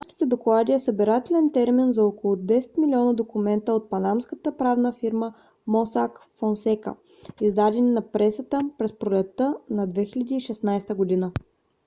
[0.01, 5.33] панамските доклади е събирателен термин за около 10 милиона документа от панамската правна фирма
[5.67, 6.95] mossack fonseca
[7.41, 11.31] издадени на пресата през пролетта на 2016 г